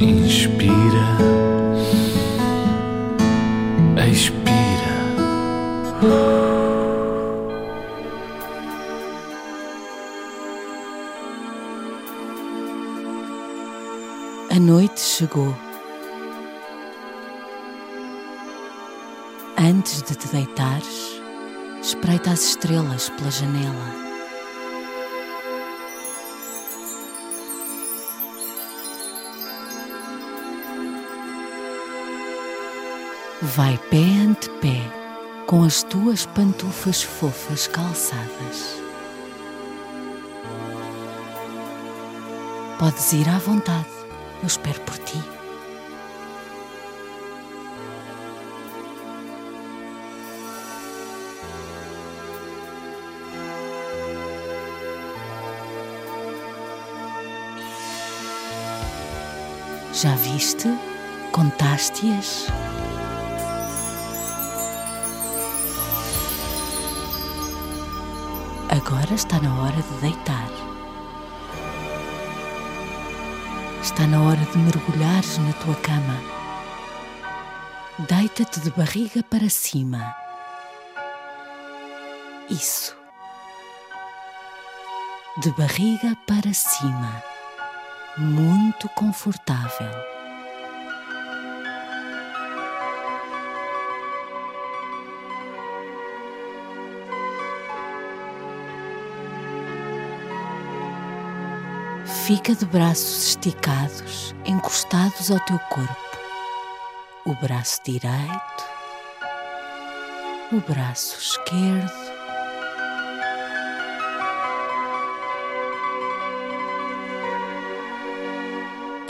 Inspira, 0.00 0.72
expira. 4.10 4.40
A 14.50 14.58
noite 14.58 14.98
chegou. 14.98 15.54
Antes 19.58 20.02
de 20.02 20.14
te 20.14 20.28
deitares, 20.28 21.20
espreita 21.82 22.30
as 22.30 22.42
estrelas 22.42 23.10
pela 23.10 23.30
janela. 23.30 24.09
Vai 33.42 33.78
pé 33.90 34.04
ante 34.28 34.50
pé 34.60 34.82
com 35.46 35.64
as 35.64 35.82
tuas 35.82 36.26
pantufas 36.26 37.02
fofas 37.02 37.66
calçadas. 37.66 38.76
Podes 42.78 43.12
ir 43.14 43.26
à 43.30 43.38
vontade, 43.38 43.88
eu 44.42 44.46
espero 44.46 44.78
por 44.82 44.98
ti. 44.98 45.18
Já 59.94 60.14
viste? 60.16 60.68
Contaste-as? 61.32 62.69
Agora 68.86 69.12
está 69.12 69.38
na 69.40 69.54
hora 69.60 69.76
de 69.76 70.00
deitar. 70.00 70.48
Está 73.82 74.06
na 74.06 74.22
hora 74.22 74.40
de 74.40 74.56
mergulhares 74.56 75.36
na 75.36 75.52
tua 75.52 75.74
cama. 75.76 76.16
Deita-te 77.98 78.58
de 78.60 78.70
barriga 78.70 79.22
para 79.22 79.50
cima. 79.50 80.16
Isso. 82.48 82.96
De 85.42 85.50
barriga 85.50 86.16
para 86.26 86.54
cima. 86.54 87.22
Muito 88.16 88.88
confortável. 88.90 90.09
Fica 102.26 102.54
de 102.54 102.66
braços 102.66 103.28
esticados, 103.28 104.34
encostados 104.44 105.30
ao 105.30 105.40
teu 105.40 105.58
corpo. 105.70 106.18
O 107.24 107.34
braço 107.34 107.80
direito, 107.84 108.64
o 110.52 110.60
braço 110.60 111.18
esquerdo. 111.18 111.90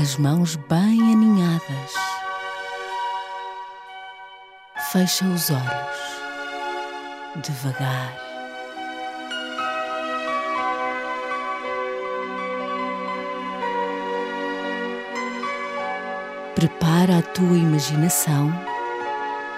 As 0.00 0.16
mãos 0.16 0.56
bem 0.56 1.00
aninhadas. 1.12 1.94
Fecha 4.90 5.24
os 5.26 5.50
olhos, 5.50 7.42
devagar. 7.42 8.25
Prepara 16.56 17.18
a 17.18 17.22
tua 17.22 17.54
imaginação 17.58 18.50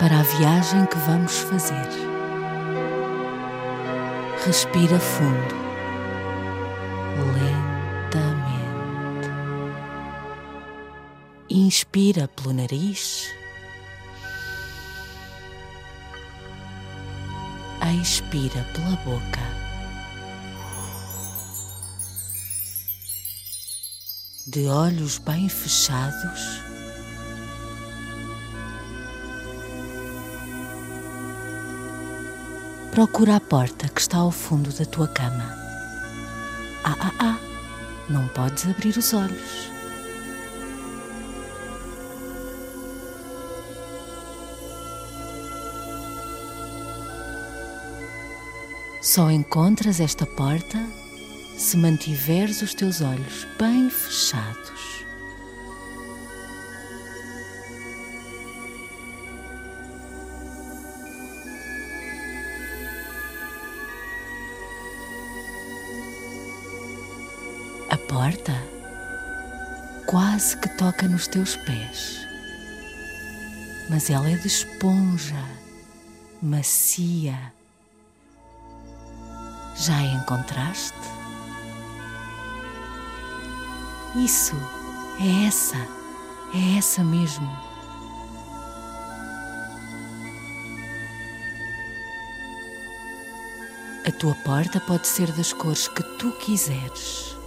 para 0.00 0.18
a 0.18 0.22
viagem 0.24 0.84
que 0.86 0.98
vamos 0.98 1.38
fazer. 1.38 1.86
Respira 4.44 4.98
fundo, 4.98 5.54
lentamente. 7.36 9.30
Inspira 11.48 12.26
pelo 12.26 12.52
nariz. 12.52 13.28
Expira 18.02 18.64
pela 18.74 18.96
boca. 19.04 19.40
De 24.46 24.66
olhos 24.66 25.18
bem 25.18 25.48
fechados, 25.48 26.60
procura 32.90 33.36
a 33.36 33.40
porta 33.40 33.88
que 33.88 34.00
está 34.00 34.18
ao 34.18 34.30
fundo 34.30 34.72
da 34.72 34.84
tua 34.84 35.08
cama. 35.08 35.56
Ah, 36.84 36.96
ah, 37.00 37.12
ah, 37.20 37.38
não 38.08 38.26
podes 38.28 38.66
abrir 38.66 38.96
os 38.96 39.12
olhos. 39.12 39.70
Só 49.00 49.30
encontras 49.30 50.00
esta 50.00 50.26
porta 50.26 50.78
se 51.56 51.76
mantiveres 51.76 52.62
os 52.62 52.74
teus 52.74 53.00
olhos 53.00 53.46
bem 53.58 53.88
fechados. 53.90 55.04
A 67.90 67.96
porta 67.96 68.52
quase 70.04 70.58
que 70.58 70.68
toca 70.76 71.08
nos 71.08 71.26
teus 71.26 71.56
pés, 71.56 72.18
mas 73.88 74.10
ela 74.10 74.28
é 74.30 74.36
de 74.36 74.46
esponja, 74.46 75.42
macia. 76.42 77.50
Já 79.74 79.96
a 79.96 80.02
encontraste? 80.02 80.98
Isso, 84.16 84.56
é 85.18 85.46
essa, 85.46 85.78
é 86.54 86.76
essa 86.76 87.02
mesmo. 87.02 87.48
A 94.06 94.12
tua 94.12 94.34
porta 94.34 94.78
pode 94.78 95.06
ser 95.06 95.32
das 95.32 95.54
cores 95.54 95.88
que 95.88 96.02
tu 96.18 96.32
quiseres. 96.32 97.37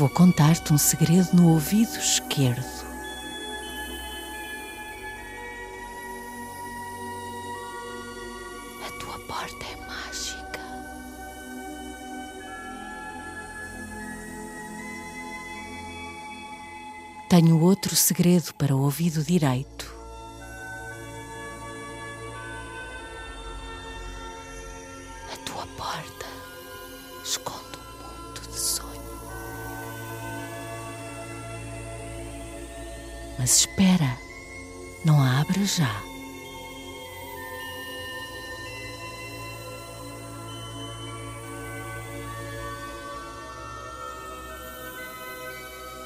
Vou 0.00 0.08
contar-te 0.08 0.72
um 0.72 0.78
segredo 0.78 1.28
no 1.34 1.50
ouvido 1.50 1.94
esquerdo. 1.98 2.64
A 8.82 8.90
tua 8.98 9.18
porta 9.18 9.62
é 9.62 9.76
mágica. 9.86 10.60
Tenho 17.28 17.60
outro 17.60 17.94
segredo 17.94 18.54
para 18.54 18.74
o 18.74 18.80
ouvido 18.80 19.22
direito. 19.22 19.79
Mas 33.40 33.60
espera, 33.60 34.18
não 35.02 35.18
abra 35.18 35.64
já. 35.64 36.02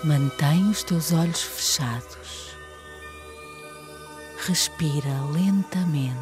Mantém 0.04 0.70
os 0.70 0.84
teus 0.84 1.10
olhos 1.10 1.42
fechados. 1.42 2.56
Respira 4.46 5.24
lentamente. 5.32 6.14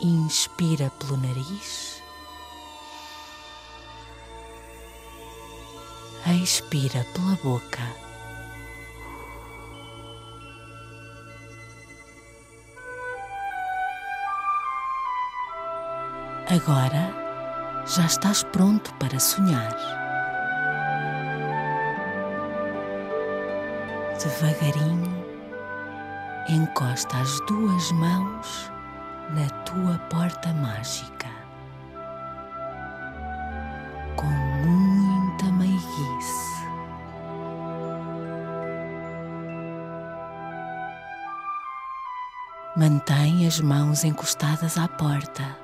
Inspira 0.00 0.90
pelo 0.98 1.18
nariz. 1.18 1.99
Expira 6.32 7.04
pela 7.12 7.36
boca. 7.42 7.82
Agora 16.48 17.12
já 17.86 18.06
estás 18.06 18.42
pronto 18.44 18.94
para 18.94 19.18
sonhar. 19.18 19.74
Devagarinho, 24.22 25.24
encosta 26.48 27.18
as 27.18 27.40
duas 27.46 27.92
mãos 27.92 28.70
na 29.30 29.48
tua 29.64 29.98
porta 30.08 30.52
mágica. 30.54 31.39
Mantém 42.80 43.46
as 43.46 43.60
mãos 43.60 44.04
encostadas 44.04 44.78
à 44.78 44.88
porta. 44.88 45.54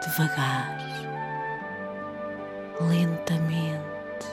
Devagar, 0.00 0.78
lentamente. 2.80 4.26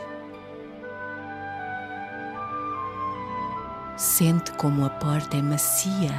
Sente 3.98 4.54
como 4.54 4.86
a 4.86 4.90
porta 4.90 5.36
é 5.36 5.42
macia 5.42 6.14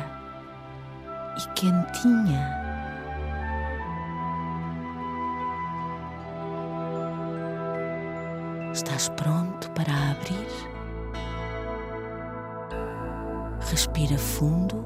e 1.38 1.48
quentinha. 1.54 2.60
Estás 8.74 9.08
pronto 9.08 9.70
para 9.70 10.10
abrir? 10.10 10.71
Respira 13.72 14.18
fundo 14.18 14.84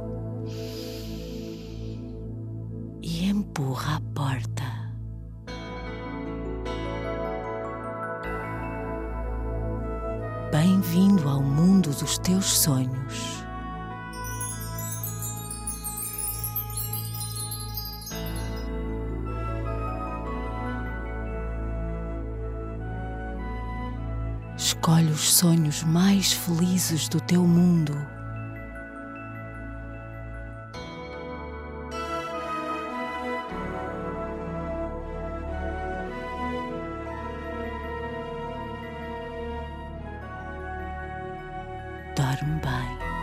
e 3.03 3.29
empurra 3.29 3.97
a 3.97 4.01
porta. 4.15 4.63
Bem-vindo 10.53 11.29
ao 11.29 11.43
mundo 11.43 11.91
dos 11.91 12.17
teus 12.19 12.45
sonhos. 12.45 13.45
Escolhe 24.57 25.11
os 25.11 25.35
sonhos 25.35 25.83
mais 25.83 26.33
felizes 26.33 27.09
do 27.09 27.21
teu 27.21 27.45
mundo. 27.45 28.16
Dorme 42.39 42.61
bem. 42.61 43.16